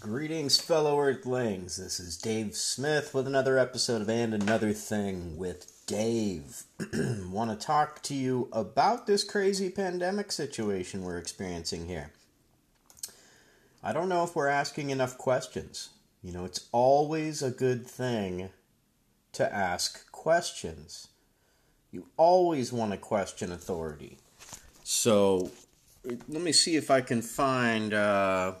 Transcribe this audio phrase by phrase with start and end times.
[0.00, 1.76] Greetings, fellow Earthlings.
[1.76, 6.62] This is Dave Smith with another episode of And Another Thing with Dave.
[7.32, 12.12] Want to talk to you about this crazy pandemic situation we're experiencing here.
[13.82, 15.88] I don't know if we're asking enough questions.
[16.22, 18.50] You know, it's always a good thing
[19.32, 21.08] to ask questions.
[21.90, 24.18] You always want to question authority.
[24.84, 25.50] So,
[26.04, 27.92] let me see if I can find.
[27.92, 28.52] Uh,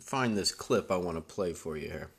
[0.00, 2.10] find this clip I want to play for you here.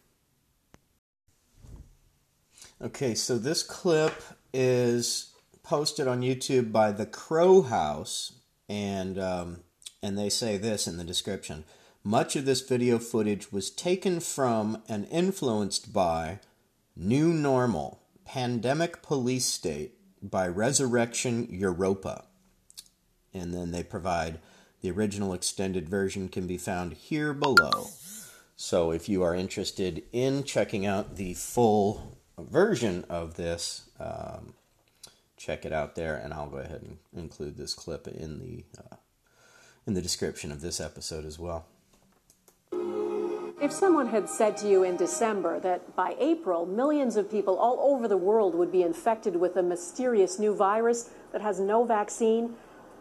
[2.81, 4.13] Okay, so this clip
[4.53, 5.33] is
[5.63, 8.33] posted on YouTube by the Crow House,
[8.67, 9.61] and um,
[10.01, 11.63] and they say this in the description.
[12.03, 16.39] Much of this video footage was taken from and influenced by
[16.97, 22.25] New Normal Pandemic Police State by Resurrection Europa.
[23.33, 24.39] And then they provide
[24.83, 27.87] the original extended version can be found here below.
[28.57, 34.53] So if you are interested in checking out the full version of this, um,
[35.37, 38.97] check it out there, and I'll go ahead and include this clip in the uh,
[39.87, 41.65] in the description of this episode as well.
[43.61, 47.79] If someone had said to you in December that by April, millions of people all
[47.79, 52.55] over the world would be infected with a mysterious new virus that has no vaccine,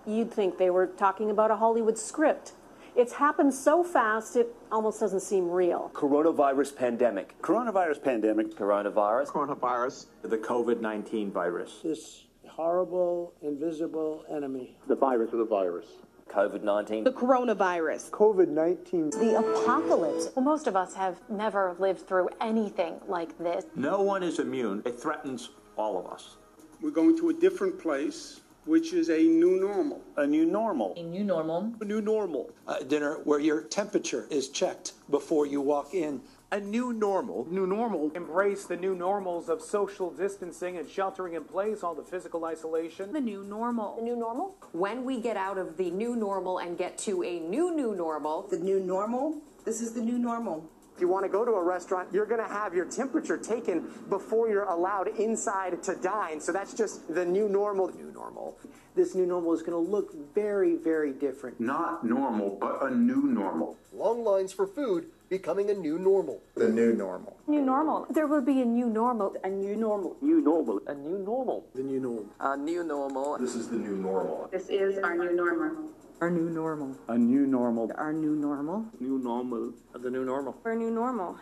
[0.07, 2.53] you'd think they were talking about a Hollywood script.
[2.95, 5.91] It's happened so fast, it almost doesn't seem real.
[5.95, 7.41] Coronavirus pandemic.
[7.41, 8.55] Coronavirus pandemic.
[8.55, 9.29] Coronavirus.
[9.29, 10.07] Coronavirus.
[10.23, 11.81] The COVID 19 virus.
[11.83, 14.77] This horrible, invisible enemy.
[14.89, 15.87] The virus of the virus.
[16.29, 17.05] COVID 19.
[17.05, 18.11] The coronavirus.
[18.11, 19.11] COVID 19.
[19.11, 20.29] The apocalypse.
[20.35, 23.65] Well, most of us have never lived through anything like this.
[23.75, 24.83] No one is immune.
[24.85, 26.37] It threatens all of us.
[26.83, 30.01] We're going to a different place which is a new normal.
[30.17, 30.95] A new normal.
[30.97, 31.75] A new normal.
[31.81, 32.51] A new normal.
[32.69, 36.21] A dinner where your temperature is checked before you walk in.
[36.53, 37.47] A new normal.
[37.51, 38.13] New normal.
[38.15, 43.13] Embrace the new normals of social distancing and sheltering in place, all the physical isolation.
[43.13, 43.97] The new normal.
[43.97, 44.57] The new normal?
[44.73, 48.49] When we get out of the new normal and get to a new new normal.
[48.49, 49.41] The new normal?
[49.65, 50.69] This is the new normal.
[50.95, 53.89] If you want to go to a restaurant, you're going to have your temperature taken
[54.09, 56.41] before you're allowed inside to dine.
[56.41, 57.89] So that's just the new normal.
[57.89, 58.59] New normal.
[58.95, 61.59] This new normal is going to look very, very different.
[61.59, 63.77] Not normal, but a new normal.
[63.95, 66.43] Long lines for food becoming a new normal.
[66.57, 67.39] The new normal.
[67.47, 68.07] New normal.
[68.11, 69.35] There will be a new normal.
[69.43, 70.17] A new normal.
[70.21, 70.81] New normal.
[70.87, 71.65] A new normal.
[71.75, 72.27] The new normal.
[72.41, 73.39] A new normal.
[73.39, 74.51] This is the new normal.
[74.53, 75.89] This is our new normal.
[76.21, 76.97] Our new normal.
[77.09, 77.91] A new normal.
[77.97, 78.87] Our new normal.
[79.01, 79.73] New normal.
[79.93, 80.57] The new normal.
[80.65, 81.39] Our new normal.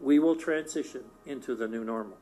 [0.00, 2.16] We will transition into the new normal.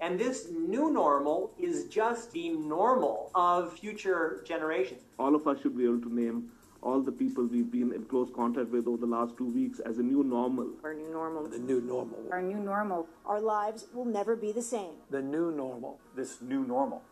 [0.00, 5.02] And this new normal is just the normal of future generations.
[5.18, 6.50] All of us should be able to name
[6.82, 9.98] all the people we've been in close contact with over the last two weeks as
[9.98, 10.70] a new normal.
[10.82, 11.46] Our new normal.
[11.46, 12.18] The new normal.
[12.32, 13.06] Our new normal.
[13.24, 14.94] Our lives will never be the same.
[15.10, 16.00] The new normal.
[16.16, 17.02] This new normal.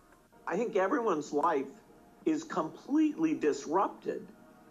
[0.47, 1.67] I think everyone's life
[2.25, 4.27] is completely disrupted.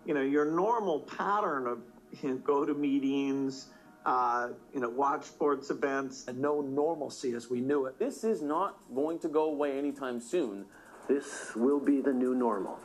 [0.06, 1.80] You know, your normal pattern of
[2.22, 3.68] you know, go to meetings,
[4.06, 6.26] uh, you know, watch sports events.
[6.28, 8.00] And no normalcy as we knew it.
[8.00, 10.66] This is not going to go away anytime soon.
[11.08, 12.80] This will be the new normal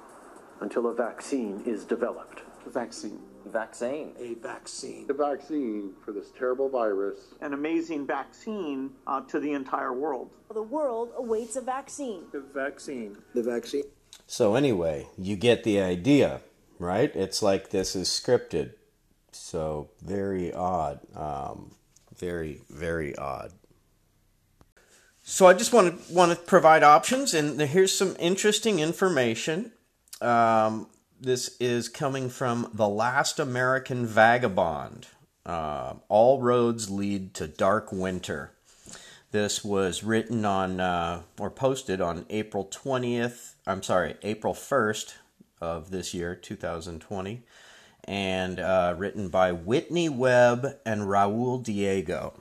[0.60, 2.42] until a vaccine is developed.
[2.64, 3.20] The vaccine.
[3.44, 4.14] Vaccine.
[4.18, 5.06] A vaccine.
[5.06, 7.18] The vaccine for this terrible virus.
[7.42, 10.30] An amazing vaccine uh, to the entire world.
[10.52, 12.24] The world awaits a vaccine.
[12.32, 13.18] The vaccine.
[13.34, 13.84] The vaccine.
[14.26, 16.40] So, anyway, you get the idea,
[16.78, 17.14] right?
[17.14, 18.72] It's like this is scripted.
[19.32, 21.00] So, very odd.
[21.14, 21.72] Um,
[22.16, 23.52] very, very odd.
[25.22, 29.72] So, I just want to want to provide options, and here's some interesting information.
[30.20, 30.88] Um,
[31.20, 35.06] this is coming from The Last American Vagabond.
[35.46, 38.53] Uh, All roads lead to dark winter.
[39.34, 45.14] This was written on uh, or posted on April 20th, I'm sorry, April 1st
[45.60, 47.42] of this year, 2020,
[48.04, 52.34] and uh, written by Whitney Webb and Raul Diego.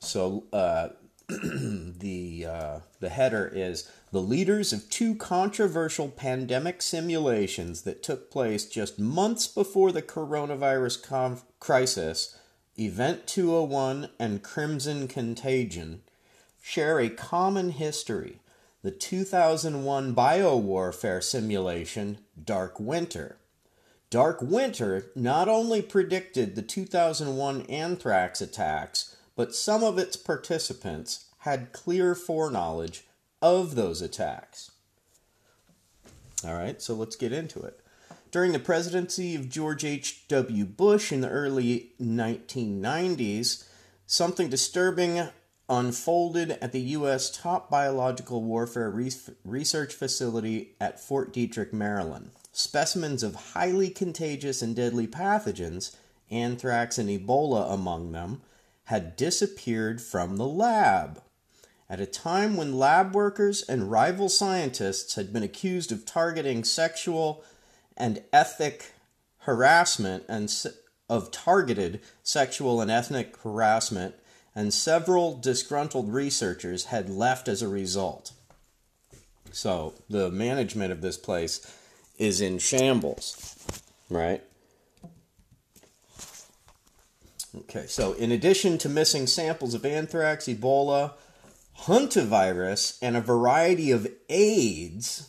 [0.00, 0.88] So uh,
[1.28, 8.66] the uh, the header is the leaders of two controversial pandemic simulations that took place
[8.66, 12.36] just months before the coronavirus conf- crisis,
[12.78, 16.02] Event 201 and Crimson Contagion,
[16.62, 18.38] share a common history.
[18.82, 23.36] The 2001 biowarfare simulation, Dark Winter.
[24.08, 31.72] Dark Winter not only predicted the 2001 anthrax attacks, but some of its participants had
[31.72, 33.04] clear foreknowledge
[33.42, 34.70] of those attacks.
[36.44, 37.81] All right, so let's get into it.
[38.32, 40.64] During the presidency of George H.W.
[40.64, 43.68] Bush in the early 1990s,
[44.06, 45.28] something disturbing
[45.68, 47.30] unfolded at the U.S.
[47.30, 48.90] top biological warfare
[49.44, 52.30] research facility at Fort Detrick, Maryland.
[52.52, 55.94] Specimens of highly contagious and deadly pathogens,
[56.30, 58.40] anthrax and Ebola among them,
[58.84, 61.22] had disappeared from the lab.
[61.88, 67.44] At a time when lab workers and rival scientists had been accused of targeting sexual
[67.96, 68.92] and ethnic
[69.40, 70.52] harassment and
[71.08, 74.14] of targeted sexual and ethnic harassment
[74.54, 78.32] and several disgruntled researchers had left as a result.
[79.50, 81.60] So the management of this place
[82.18, 83.56] is in shambles,
[84.08, 84.42] right?
[87.54, 91.12] Okay, so in addition to missing samples of anthrax, Ebola,
[91.80, 95.28] hantavirus, and a variety of AIDS,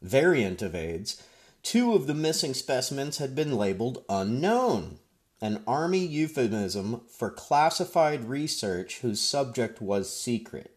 [0.00, 1.22] variant of AIDS,
[1.66, 5.00] two of the missing specimens had been labeled unknown,
[5.40, 10.76] an Army euphemism for classified research whose subject was secret,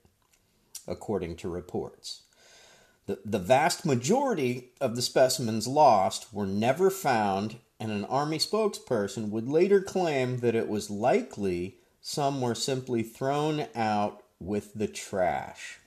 [0.87, 2.23] according to reports.
[3.05, 9.29] The, the vast majority of the specimens lost were never found, and an Army spokesperson
[9.29, 15.77] would later claim that it was likely some were simply thrown out with the trash.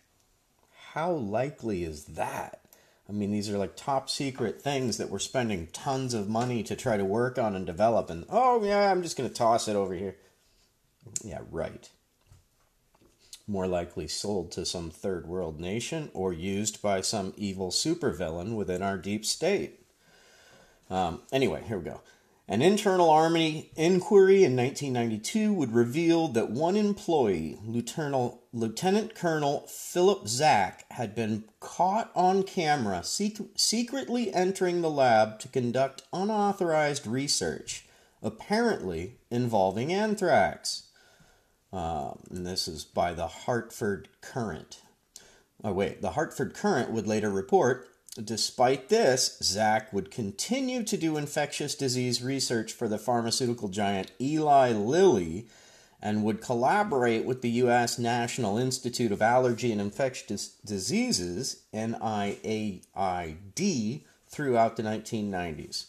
[0.92, 2.61] How likely is that?
[3.08, 6.76] I mean, these are like top secret things that we're spending tons of money to
[6.76, 9.76] try to work on and develop, and oh, yeah, I'm just going to toss it
[9.76, 10.16] over here.
[11.24, 11.88] Yeah, right.
[13.46, 18.82] More likely sold to some third world nation or used by some evil supervillain within
[18.82, 19.80] our deep state.
[20.88, 22.00] Um, anyway, here we go.
[22.48, 30.84] An internal Army inquiry in 1992 would reveal that one employee, Lieutenant, Colonel Philip Zack,
[30.90, 37.86] had been caught on camera sec- secretly entering the lab to conduct unauthorized research,
[38.22, 40.88] apparently involving anthrax.
[41.72, 44.82] Um, and this is by the Hartford Courant.
[45.64, 47.88] Oh, wait, the Hartford Courant would later report
[48.22, 54.72] Despite this, Zack would continue to do infectious disease research for the pharmaceutical giant Eli
[54.72, 55.46] Lilly
[56.02, 57.98] and would collaborate with the U.S.
[57.98, 62.82] National Institute of Allergy and Infectious Diseases, NIAID,
[64.28, 65.86] throughout the 1990s.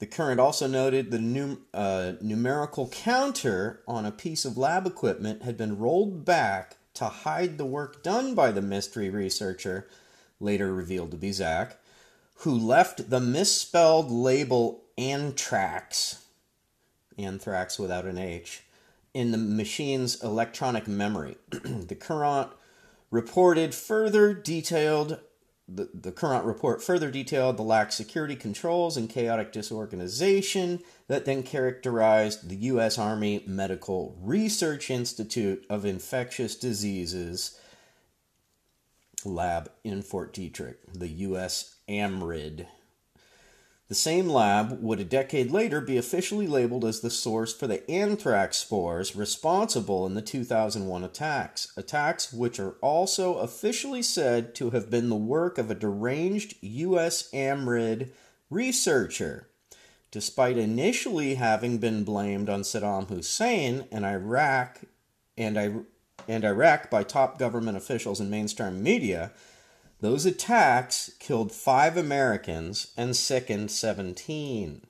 [0.00, 5.44] The Courant also noted the num- uh, numerical counter on a piece of lab equipment
[5.44, 9.88] had been rolled back to hide the work done by the mystery researcher
[10.42, 11.78] later revealed to be Zack,
[12.36, 16.24] who left the misspelled label anthrax,
[17.18, 18.62] anthrax without an H,
[19.14, 21.36] in the machine's electronic memory.
[21.50, 22.50] the Courant
[23.10, 25.20] reported further detailed
[25.68, 31.42] the, the Courant report further detailed the lax security controls and chaotic disorganization that then
[31.42, 32.98] characterized the U.S.
[32.98, 37.58] Army Medical Research Institute of Infectious Diseases
[39.26, 41.76] lab in Fort Detrick, the U.S.
[41.88, 42.66] AMRID.
[43.92, 47.90] The same lab would a decade later be officially labeled as the source for the
[47.90, 54.88] anthrax spores responsible in the 2001 attacks, attacks which are also officially said to have
[54.88, 58.08] been the work of a deranged USAMRIID
[58.48, 59.48] researcher.
[60.10, 64.80] Despite initially having been blamed on Saddam Hussein and Iraq
[65.36, 65.84] and
[66.28, 69.32] and Iraq by top government officials and mainstream media,
[70.00, 74.82] those attacks killed five Americans and sickened 17.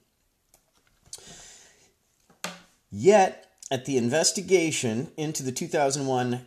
[2.90, 6.46] Yet, at the investigation into the 2001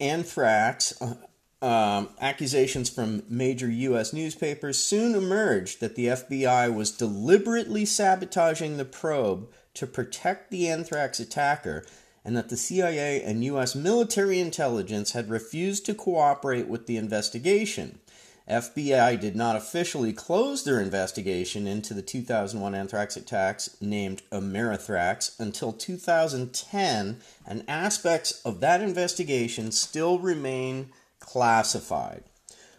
[0.00, 1.14] anthrax uh,
[1.60, 4.12] um, accusations from major U.S.
[4.12, 11.18] newspapers soon emerged that the FBI was deliberately sabotaging the probe to protect the anthrax
[11.20, 11.84] attacker
[12.28, 13.74] and that the CIA and U.S.
[13.74, 18.00] military intelligence had refused to cooperate with the investigation.
[18.46, 25.72] FBI did not officially close their investigation into the 2001 anthrax attacks named Amerithrax until
[25.72, 27.16] 2010,
[27.46, 32.24] and aspects of that investigation still remain classified.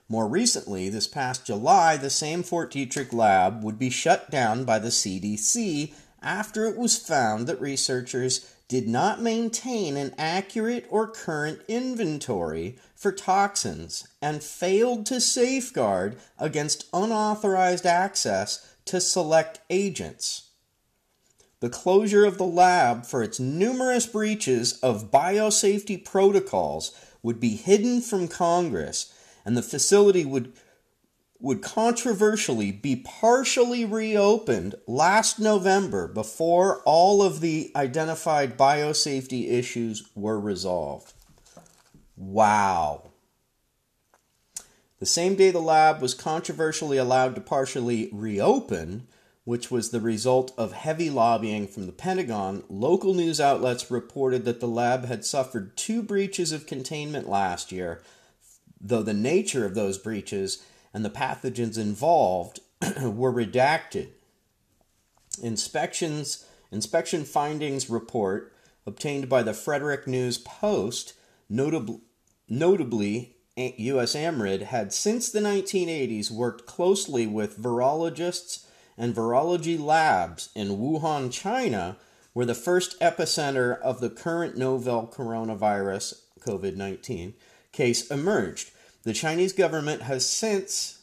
[0.07, 4.77] More recently, this past July, the same Fort Detrick lab would be shut down by
[4.77, 5.91] the CDC
[6.21, 13.11] after it was found that researchers did not maintain an accurate or current inventory for
[13.11, 20.51] toxins and failed to safeguard against unauthorized access to select agents.
[21.61, 28.01] The closure of the lab for its numerous breaches of biosafety protocols would be hidden
[28.01, 29.11] from Congress,
[29.43, 30.53] and the facility would
[31.41, 40.39] would controversially be partially reopened last November before all of the identified biosafety issues were
[40.39, 41.13] resolved.
[42.17, 43.11] Wow.
[44.99, 49.07] The same day the lab was controversially allowed to partially reopen,
[49.45, 54.59] which was the result of heavy lobbying from the Pentagon, local news outlets reported that
[54.59, 58.01] the lab had suffered two breaches of containment last year,
[58.81, 60.61] though the nature of those breaches
[60.93, 62.59] and the pathogens involved
[63.01, 64.09] were redacted.
[65.41, 68.53] Inspections inspection findings report
[68.85, 71.13] obtained by the Frederick News Post
[71.49, 72.01] notably
[72.47, 78.65] notably USAMRIID had since the 1980s worked closely with virologists
[78.97, 81.97] and virology labs in Wuhan, China,
[82.33, 87.33] where the first epicenter of the current novel coronavirus COVID-19
[87.71, 88.71] case emerged.
[89.03, 90.99] The Chinese government has since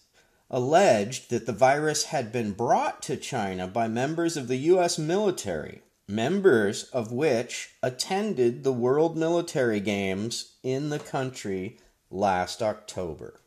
[0.51, 5.83] alleged that the virus had been brought to China by members of the US military,
[6.07, 11.79] members of which attended the World Military Games in the country
[12.11, 13.41] last October.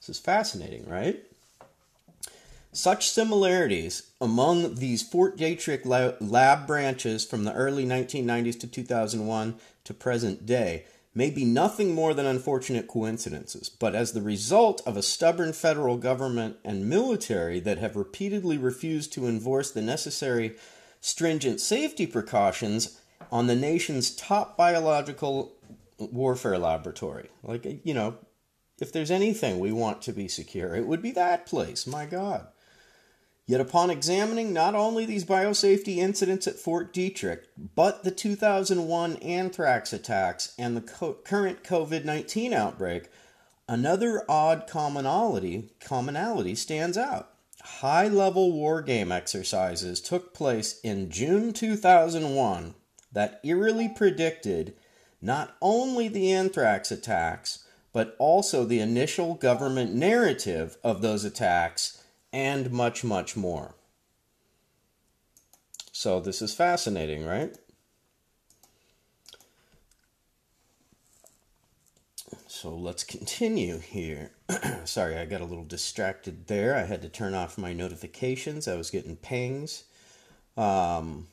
[0.00, 1.22] This is fascinating, right?
[2.72, 9.94] Such similarities among these Fort Detrick lab branches from the early 1990s to 2001 to
[9.94, 15.02] present day may be nothing more than unfortunate coincidences, but as the result of a
[15.02, 20.56] stubborn federal government and military that have repeatedly refused to enforce the necessary
[21.00, 23.00] stringent safety precautions
[23.32, 25.52] on the nation's top biological
[25.98, 27.28] warfare laboratory.
[27.42, 28.18] Like, you know,
[28.80, 31.86] if there's anything we want to be secure, it would be that place.
[31.86, 32.46] My God.
[33.50, 39.92] Yet, upon examining not only these biosafety incidents at Fort Detrick, but the 2001 anthrax
[39.92, 43.08] attacks and the co- current COVID 19 outbreak,
[43.68, 47.30] another odd commonality, commonality stands out.
[47.60, 52.76] High level war game exercises took place in June 2001
[53.10, 54.74] that eerily predicted
[55.20, 61.99] not only the anthrax attacks, but also the initial government narrative of those attacks
[62.32, 63.74] and much, much more.
[65.92, 67.56] So, this is fascinating, right?
[72.46, 74.30] So, let's continue here.
[74.84, 76.76] Sorry, I got a little distracted there.
[76.76, 79.84] I had to turn off my notifications, I was getting pings.
[80.56, 81.28] Um,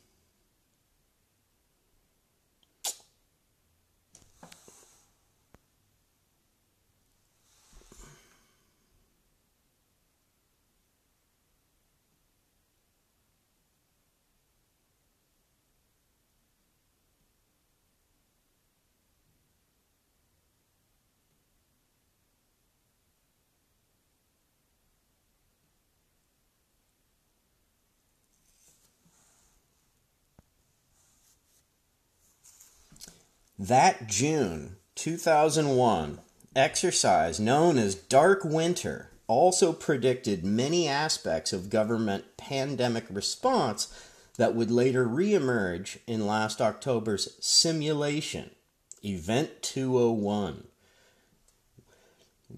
[33.60, 36.20] That June 2001
[36.56, 43.92] exercise, known as Dark Winter, also predicted many aspects of government pandemic response
[44.38, 48.52] that would later reemerge in last October's simulation,
[49.04, 50.68] Event 201.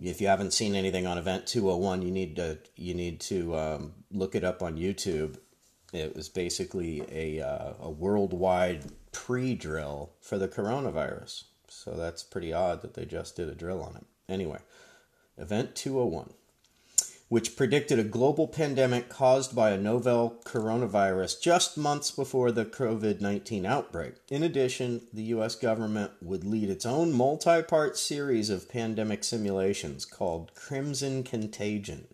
[0.03, 3.93] If you haven't seen anything on Event 201, you need to you need to um,
[4.11, 5.37] look it up on YouTube.
[5.93, 11.45] It was basically a uh, a worldwide pre drill for the coronavirus.
[11.67, 14.05] So that's pretty odd that they just did a drill on it.
[14.27, 14.59] Anyway,
[15.37, 16.33] Event 201,
[17.29, 23.21] which predicted a global pandemic caused by a novel coronavirus just months before the COVID
[23.21, 24.15] 19 outbreak.
[24.29, 30.05] In addition, the US government would lead its own multi part series of pandemic simulations
[30.05, 32.07] called Crimson Contagion.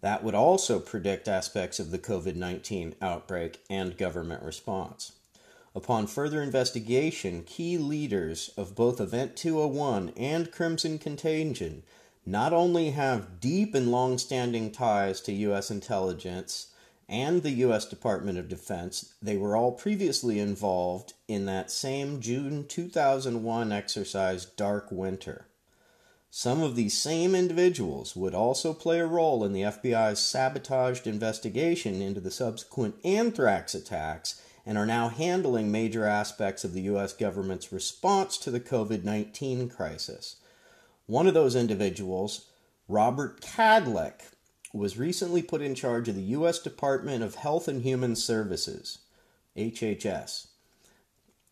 [0.00, 5.12] That would also predict aspects of the COVID 19 outbreak and government response.
[5.76, 11.82] Upon further investigation, key leaders of both Event 201 and Crimson Contagion
[12.24, 15.70] not only have deep and long standing ties to U.S.
[15.70, 16.68] intelligence
[17.08, 17.86] and the U.S.
[17.86, 24.86] Department of Defense, they were all previously involved in that same June 2001 exercise, Dark
[24.90, 25.46] Winter.
[26.30, 32.00] Some of these same individuals would also play a role in the FBI's sabotaged investigation
[32.00, 37.12] into the subsequent anthrax attacks and are now handling major aspects of the U.S.
[37.12, 40.36] government's response to the COVID 19 crisis.
[41.06, 42.46] One of those individuals,
[42.88, 44.20] Robert Kadlec,
[44.72, 46.58] was recently put in charge of the U.S.
[46.58, 48.98] Department of Health and Human Services,
[49.56, 50.48] HHS.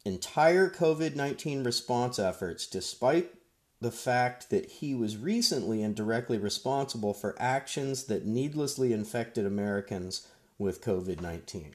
[0.04, 3.34] Entire COVID 19 response efforts, despite
[3.80, 10.28] the fact that he was recently and directly responsible for actions that needlessly infected Americans
[10.58, 11.74] with COVID 19.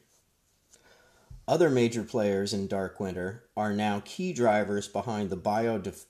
[1.47, 6.05] Other major players in Dark Winter are now key drivers behind the biodef-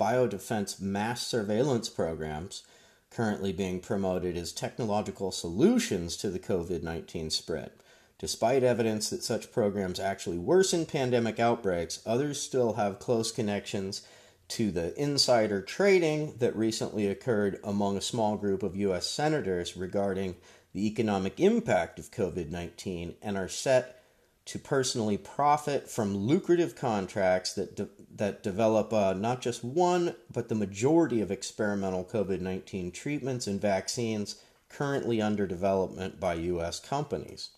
[0.00, 2.62] biodefense mass surveillance programs
[3.10, 7.72] currently being promoted as technological solutions to the COVID 19 spread.
[8.18, 14.00] Despite evidence that such programs actually worsen pandemic outbreaks, others still have close connections
[14.48, 19.06] to the insider trading that recently occurred among a small group of U.S.
[19.06, 20.36] senators regarding
[20.72, 24.03] the economic impact of COVID 19 and are set
[24.46, 30.48] to personally profit from lucrative contracts that, de- that develop uh, not just one, but
[30.48, 34.36] the majority of experimental COVID 19 treatments and vaccines
[34.68, 36.78] currently under development by U.S.
[36.78, 37.50] companies.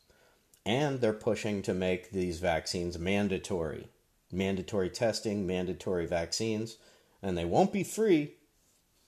[0.65, 3.89] And they're pushing to make these vaccines mandatory.
[4.33, 6.79] Mandatory testing, mandatory vaccines,
[7.23, 8.35] and they won't be free.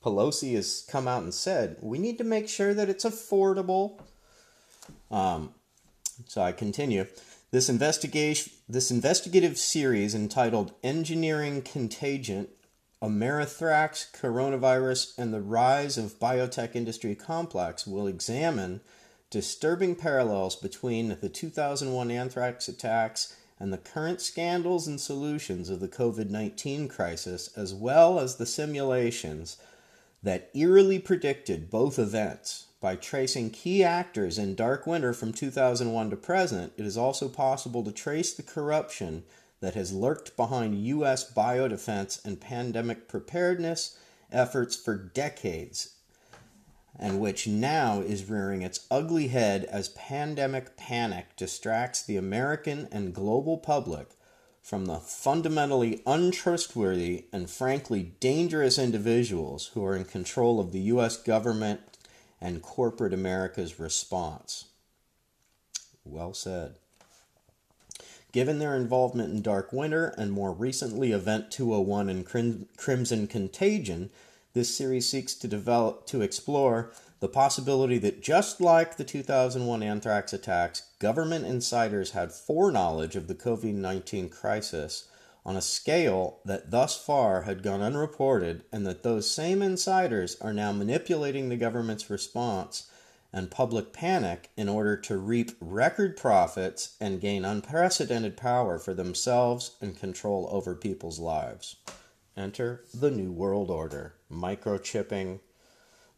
[0.02, 4.00] Pelosi has come out and said we need to make sure that it's affordable.
[5.11, 5.54] Um,
[6.26, 7.06] so I continue.
[7.50, 12.49] This investigation, this investigative series entitled "Engineering Contagion:
[13.00, 18.83] Amerithrax, Coronavirus, and the Rise of Biotech Industry Complex," will examine
[19.31, 25.88] disturbing parallels between the 2001 anthrax attacks and the current scandals and solutions of the
[25.88, 29.57] COVID 19 crisis, as well as the simulations
[30.23, 32.67] that eerily predicted both events.
[32.80, 37.82] By tracing key actors in Dark Winter from 2001 to present, it is also possible
[37.82, 39.25] to trace the corruption
[39.61, 41.32] that has lurked behind U.S.
[41.32, 43.99] biodefense and pandemic preparedness
[44.30, 45.94] efforts for decades
[46.99, 53.14] and which now is rearing its ugly head as pandemic panic distracts the American and
[53.14, 54.08] global public
[54.62, 61.16] from the fundamentally untrustworthy and frankly dangerous individuals who are in control of the U.S.
[61.16, 61.80] government
[62.40, 64.66] and corporate America's response.
[66.04, 66.76] Well said.
[68.33, 74.10] Given their involvement in Dark Winter and more recently Event 201 and Crim- Crimson Contagion,
[74.52, 80.32] this series seeks to develop to explore the possibility that just like the 2001 anthrax
[80.32, 85.08] attacks, government insiders had foreknowledge of the COVID-19 crisis
[85.49, 90.52] on a scale that thus far had gone unreported and that those same insiders are
[90.52, 92.91] now manipulating the government's response
[93.32, 99.76] and public panic in order to reap record profits and gain unprecedented power for themselves
[99.80, 101.76] and control over people's lives.
[102.37, 105.41] Enter the New World Order microchipping,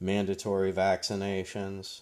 [0.00, 2.00] mandatory vaccinations.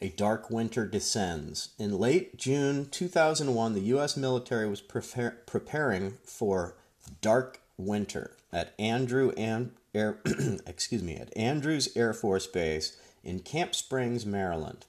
[0.00, 1.70] A dark winter descends.
[1.76, 4.16] In late June 2001, the U.S.
[4.16, 6.76] military was prepar- preparing for
[7.20, 10.20] dark winter at Andrew and Air,
[10.66, 14.86] excuse me, at Andrews Air Force Base in Camp Springs, Maryland.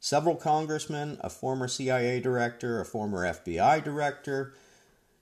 [0.00, 4.54] Several congressmen, a former CIA director, a former FBI director,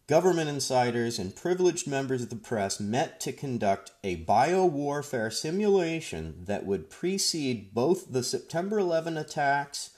[0.07, 6.67] government insiders, and privileged members of the press met to conduct a biowarfare simulation that
[6.67, 9.91] would precede both the September 11 attacks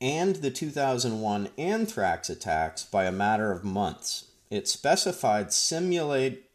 [0.00, 4.30] and the 2001 anthrax attacks by a matter of months.
[4.50, 6.46] It specified simulate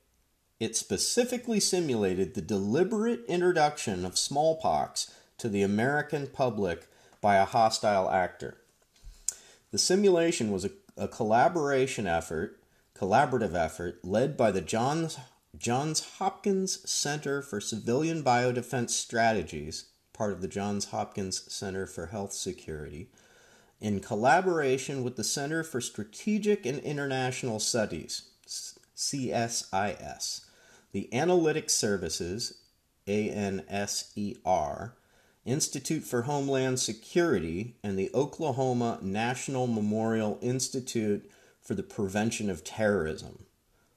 [0.58, 6.88] it specifically simulated the deliberate introduction of smallpox to the American public
[7.20, 8.58] by a hostile actor.
[9.72, 12.58] The simulation was a, a collaboration effort
[12.98, 15.18] collaborative effort led by the Johns,
[15.58, 22.34] Johns Hopkins Center for Civilian Biodefense Strategies, part of the Johns Hopkins Center for Health
[22.34, 23.10] Security,
[23.82, 28.30] in collaboration with the Center for Strategic and International Studies,
[28.96, 30.46] CSIS,
[30.94, 32.62] the Analytic Services,
[33.08, 34.94] ANSER,
[35.46, 41.30] Institute for Homeland Security, and the Oklahoma National Memorial Institute
[41.66, 43.46] for the prevention of terrorism.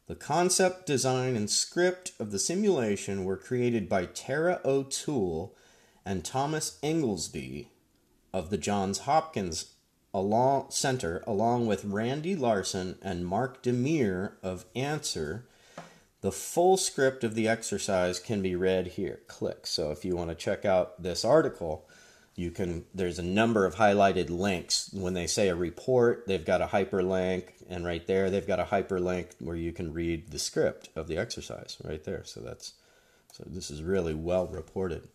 [0.06, 5.54] The concept, design, and script of the simulation were created by Tara O'Toole
[6.04, 7.68] and Thomas Inglesby
[8.32, 9.74] of the Johns Hopkins
[10.70, 15.44] Center, along with Randy Larsen and Mark DeMier of ANSER.
[16.22, 19.20] The full script of the exercise can be read here.
[19.28, 19.66] Click.
[19.66, 21.87] So if you want to check out this article,
[22.38, 26.62] you can there's a number of highlighted links when they say a report they've got
[26.62, 30.88] a hyperlink and right there they've got a hyperlink where you can read the script
[30.94, 32.74] of the exercise right there so that's
[33.32, 35.08] so this is really well reported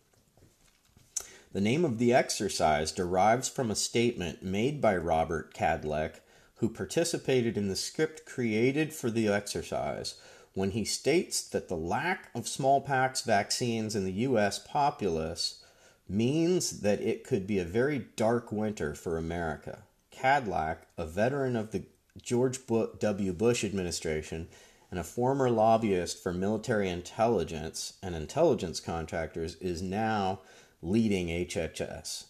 [1.52, 6.16] the name of the exercise derives from a statement made by Robert Kadlec
[6.56, 10.16] who participated in the script created for the exercise
[10.52, 14.58] when he states that the lack of smallpox vaccines in the U.S.
[14.58, 15.64] populace
[16.08, 19.78] means that it could be a very dark winter for America.
[20.12, 21.84] Kadlec, a veteran of the
[22.20, 23.32] George W.
[23.32, 24.48] Bush administration
[24.90, 30.40] and a former lobbyist for military intelligence and intelligence contractors, is now
[30.82, 32.26] leading HHS.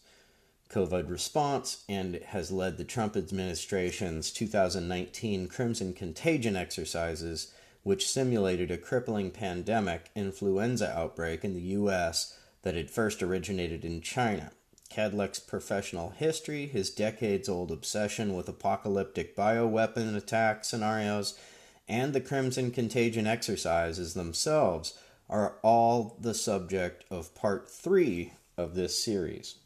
[0.71, 8.79] COVID response and has led the Trump administration's 2019 Crimson Contagion exercises, which simulated a
[8.79, 12.39] crippling pandemic influenza outbreak in the U.S.
[12.65, 14.51] that had first originated in China.
[14.91, 21.39] Kadlec's professional history, his decades old obsession with apocalyptic bioweapon attack scenarios,
[21.87, 24.99] and the Crimson Contagion exercises themselves
[25.29, 29.57] are all the subject of part three of this series.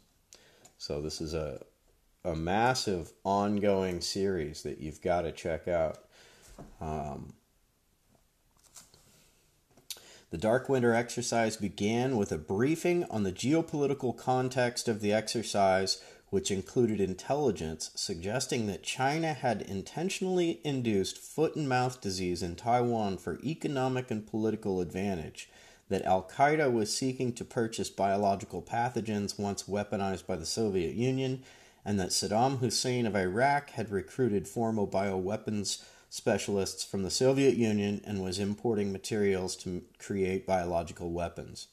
[0.77, 1.63] So, this is a,
[2.23, 5.99] a massive ongoing series that you've got to check out.
[6.81, 7.33] Um,
[10.31, 16.01] the Dark Winter exercise began with a briefing on the geopolitical context of the exercise,
[16.29, 23.17] which included intelligence suggesting that China had intentionally induced foot and mouth disease in Taiwan
[23.17, 25.49] for economic and political advantage,
[25.89, 31.41] that Al Qaeda was seeking to purchase biological pathogens once weaponized by the Soviet Union,
[31.83, 38.01] and that Saddam Hussein of Iraq had recruited former bioweapons specialists from the Soviet Union
[38.05, 41.67] and was importing materials to create biological weapons.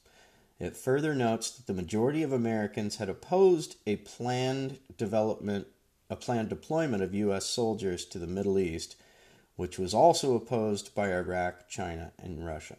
[0.59, 5.67] It further notes that the majority of Americans had opposed a planned development
[6.09, 8.95] a planned deployment of US soldiers to the Middle East,
[9.55, 12.77] which was also opposed by Iraq, China, and Russia.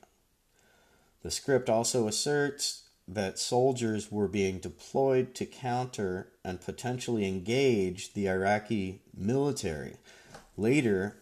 [1.23, 8.29] The script also asserts that soldiers were being deployed to counter and potentially engage the
[8.29, 9.97] Iraqi military.
[10.57, 11.17] Later,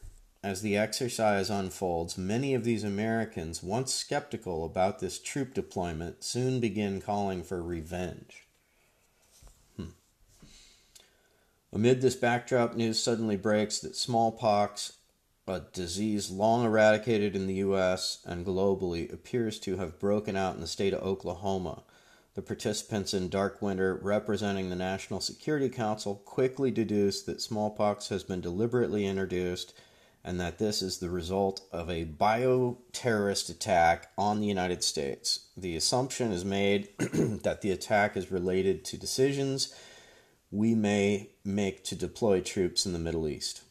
[0.47, 6.61] as the exercise unfolds, many of these Americans, once skeptical about this troop deployment, soon
[6.61, 8.47] begin calling for revenge.
[9.77, 9.87] Hmm.
[11.73, 14.93] Amid this backdrop, news suddenly breaks that smallpox,
[15.49, 18.21] a disease long eradicated in the U.S.
[18.25, 21.83] and globally, appears to have broken out in the state of Oklahoma.
[22.35, 28.23] The participants in Dark Winter, representing the National Security Council, quickly deduce that smallpox has
[28.23, 29.75] been deliberately introduced
[30.27, 35.47] and that this is the result of a bioterrorist attack on the United States.
[35.57, 39.73] The assumption is made that the attack is related to decisions
[40.51, 43.63] we may make to deploy troops in the Middle East.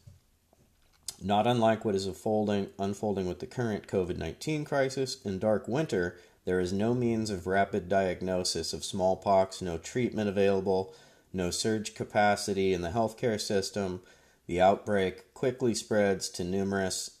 [1.22, 6.18] Not unlike what is unfolding, unfolding with the current COVID 19 crisis, in dark winter,
[6.46, 10.94] there is no means of rapid diagnosis of smallpox, no treatment available,
[11.34, 14.00] no surge capacity in the healthcare system,
[14.46, 17.18] the outbreak quickly spreads to numerous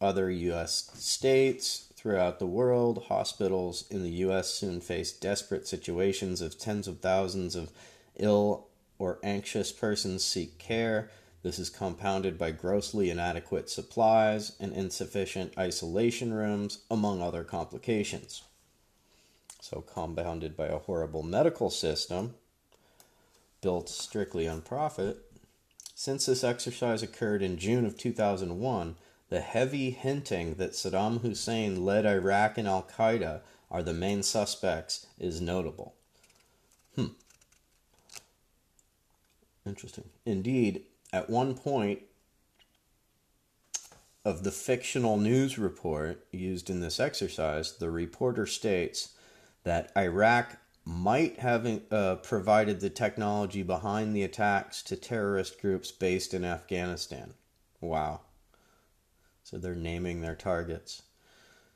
[0.00, 0.90] other U.S.
[0.94, 3.04] states throughout the world.
[3.08, 4.48] Hospitals in the U.S.
[4.48, 7.70] soon face desperate situations of tens of thousands of
[8.16, 11.10] ill or anxious persons seek care.
[11.42, 18.42] This is compounded by grossly inadequate supplies and insufficient isolation rooms, among other complications.
[19.60, 22.34] So, compounded by a horrible medical system
[23.62, 25.29] built strictly on profit,
[26.00, 28.96] since this exercise occurred in June of 2001,
[29.28, 35.08] the heavy hinting that Saddam Hussein led Iraq and Al Qaeda are the main suspects
[35.18, 35.92] is notable.
[36.96, 37.08] Hmm.
[39.66, 40.08] Interesting.
[40.24, 42.00] Indeed, at one point
[44.24, 49.10] of the fictional news report used in this exercise, the reporter states
[49.64, 56.34] that Iraq might have uh, provided the technology behind the attacks to terrorist groups based
[56.34, 57.34] in Afghanistan.
[57.80, 58.20] Wow.
[59.42, 61.02] So they're naming their targets.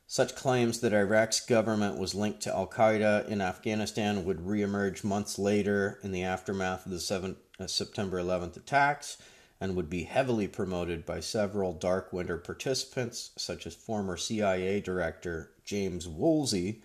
[0.07, 5.39] Such claims that Iraq's government was linked to Al Qaeda in Afghanistan would reemerge months
[5.39, 9.17] later in the aftermath of the 7, uh, September 11th attacks
[9.61, 15.53] and would be heavily promoted by several Dark Winter participants, such as former CIA Director
[15.65, 16.83] James Woolsey,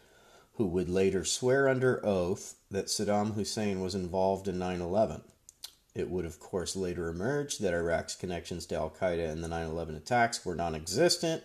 [0.60, 5.22] who would later swear under oath that Saddam Hussein was involved in 9 11.
[5.96, 9.68] It would, of course, later emerge that Iraq's connections to Al Qaeda and the 9
[9.68, 11.44] 11 attacks were non existent,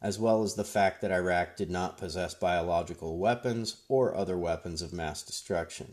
[0.00, 4.80] as well as the fact that Iraq did not possess biological weapons or other weapons
[4.80, 5.92] of mass destruction.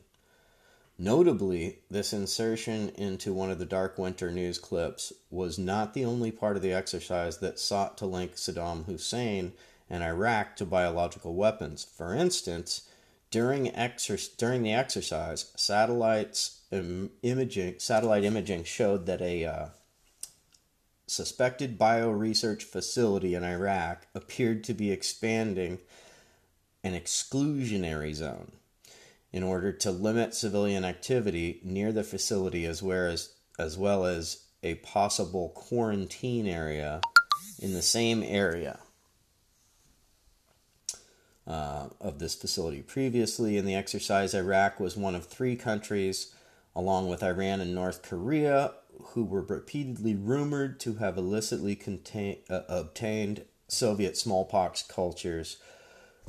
[0.98, 6.32] Notably, this insertion into one of the Dark Winter news clips was not the only
[6.32, 9.52] part of the exercise that sought to link Saddam Hussein
[9.92, 11.84] and Iraq to biological weapons.
[11.84, 12.88] For instance,
[13.30, 13.72] during,
[14.38, 19.66] during the exercise, satellites Im- imaging satellite imaging showed that a uh,
[21.06, 25.80] suspected bioresearch facility in Iraq appeared to be expanding
[26.86, 28.54] an exclusionary zone
[29.34, 34.46] in order to limit civilian activity near the facility as well as, as well as
[34.64, 37.02] a possible quarantine area
[37.60, 38.80] in the same area
[41.52, 42.82] uh, of this facility.
[42.82, 46.34] Previously, in the exercise, Iraq was one of three countries,
[46.74, 48.72] along with Iran and North Korea,
[49.08, 55.58] who were repeatedly rumored to have illicitly contain, uh, obtained Soviet smallpox cultures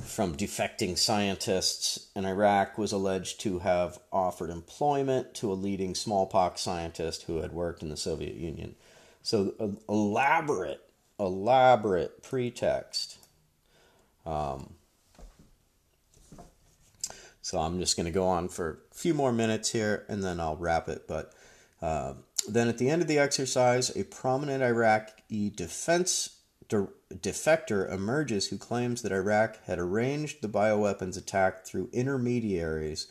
[0.01, 6.59] from defecting scientists, and Iraq was alleged to have offered employment to a leading smallpox
[6.59, 8.75] scientist who had worked in the Soviet Union.
[9.21, 10.81] So, elaborate,
[11.17, 13.19] elaborate pretext.
[14.25, 14.73] Um,
[17.43, 20.39] so, I'm just going to go on for a few more minutes here and then
[20.39, 21.09] I'll wrap it.
[21.09, 21.33] But
[21.81, 22.13] uh,
[22.47, 26.37] then at the end of the exercise, a prominent Iraqi defense
[26.69, 33.07] de- defector emerges who claims that Iraq had arranged the bioweapons attack through intermediaries,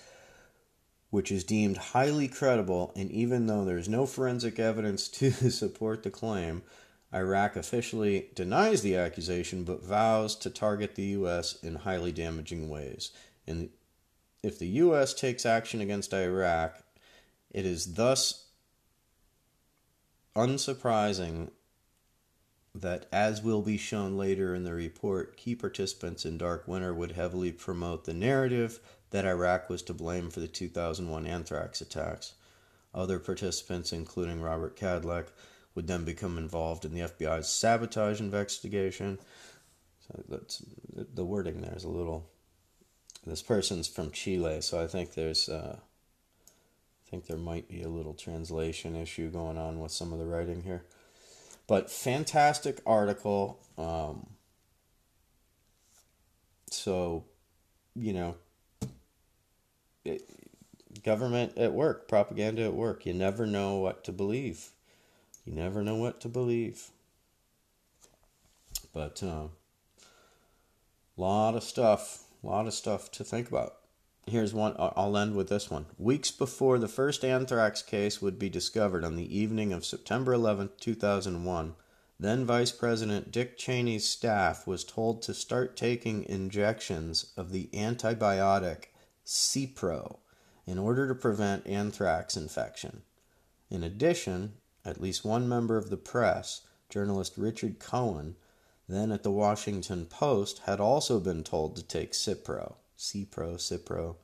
[1.11, 2.91] which is deemed highly credible.
[2.97, 6.63] And even though there's no forensic evidence to support the claim,
[7.13, 11.63] Iraq officially denies the accusation but vows to target the U.S.
[11.63, 13.11] in highly damaging ways.
[13.47, 13.69] And
[14.43, 15.15] if the U.S.
[15.15, 16.83] takes action against Iraq,
[17.51, 18.47] it is thus
[20.35, 21.51] unsurprising
[22.75, 27.13] that, as will be shown later in the report, key participants in Dark Winter would
[27.13, 32.33] heavily promote the narrative that Iraq was to blame for the 2001 anthrax attacks.
[32.95, 35.29] Other participants, including Robert Kadlec,
[35.75, 39.19] would then become involved in the FBI's sabotage investigation.
[40.01, 40.63] So that's
[41.15, 42.31] the wording there is a little.
[43.25, 45.49] This person's from Chile, so I think there's.
[45.49, 50.19] Uh, I think there might be a little translation issue going on with some of
[50.19, 50.83] the writing here.
[51.67, 53.61] But fantastic article.
[53.77, 54.31] Um,
[56.71, 57.25] so,
[57.95, 58.37] you know,
[60.05, 60.23] it,
[61.05, 63.07] government at work, propaganda at work.
[63.07, 64.71] You never know what to believe.
[65.45, 66.89] You never know what to believe.
[68.93, 69.47] But a uh,
[71.17, 73.77] lot of stuff, a lot of stuff to think about.
[74.27, 75.87] Here's one, I'll end with this one.
[75.99, 80.71] Weeks before the first anthrax case would be discovered on the evening of September 11,
[80.79, 81.75] 2001,
[82.21, 88.85] then Vice President Dick Cheney's staff was told to start taking injections of the antibiotic
[89.27, 90.19] Cipro
[90.67, 93.03] in order to prevent anthrax infection.
[93.71, 94.53] In addition,
[94.85, 98.37] at least one member of the press, journalist Richard Cohen,
[98.93, 102.75] then at the Washington Post, had also been told to take Cipro.
[102.99, 104.17] Cipro, Cipro.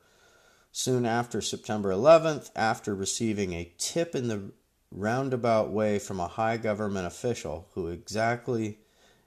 [0.71, 4.51] Soon after September 11th, after receiving a tip in the
[4.91, 8.79] roundabout way from a high government official who exactly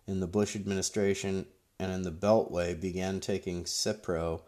[0.06, 1.46] in the Bush administration
[1.78, 4.42] and in the Beltway began taking Cipro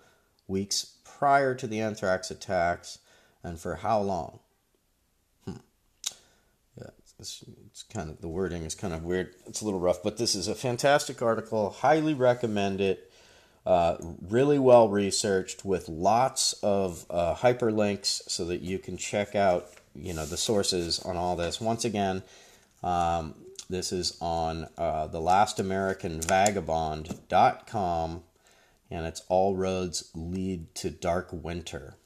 [0.46, 2.98] weeks prior to the anthrax attacks
[3.42, 4.40] and for how long?
[7.18, 7.44] It's,
[7.92, 9.34] kind of the wording is kind of weird.
[9.46, 11.70] It's a little rough, but this is a fantastic article.
[11.70, 13.10] Highly recommend it.
[13.64, 13.96] Uh,
[14.28, 20.12] really well researched with lots of uh, hyperlinks so that you can check out you
[20.12, 21.60] know the sources on all this.
[21.60, 22.22] Once again,
[22.82, 23.34] um,
[23.70, 28.22] this is on uh, the Last American Vagabond.com,
[28.90, 31.96] and it's All Roads Lead to Dark Winter,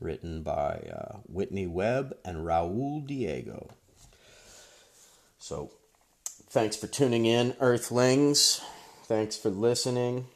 [0.00, 3.70] written by uh, Whitney Webb and Raul Diego.
[5.48, 5.70] So,
[6.50, 8.60] thanks for tuning in, Earthlings.
[9.04, 10.26] Thanks for listening.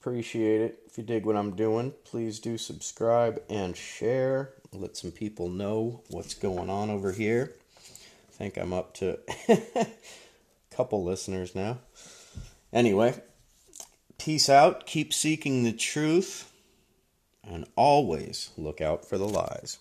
[0.00, 0.78] Appreciate it.
[0.86, 4.54] If you dig what I'm doing, please do subscribe and share.
[4.72, 7.52] Let some people know what's going on over here.
[8.30, 9.86] I think I'm up to a
[10.74, 11.80] couple listeners now.
[12.72, 13.20] Anyway,
[14.16, 14.86] peace out.
[14.86, 16.50] Keep seeking the truth.
[17.44, 19.76] And always look out for the lies.